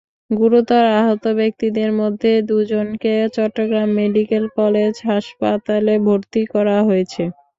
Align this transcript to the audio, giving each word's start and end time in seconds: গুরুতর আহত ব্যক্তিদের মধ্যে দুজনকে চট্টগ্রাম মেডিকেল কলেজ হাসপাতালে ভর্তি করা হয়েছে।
গুরুতর 0.31 0.83
আহত 0.99 1.23
ব্যক্তিদের 1.39 1.89
মধ্যে 2.01 2.31
দুজনকে 2.49 3.13
চট্টগ্রাম 3.35 3.89
মেডিকেল 3.99 4.43
কলেজ 4.57 4.93
হাসপাতালে 5.09 5.93
ভর্তি 6.07 6.41
করা 6.53 6.77
হয়েছে। 6.87 7.23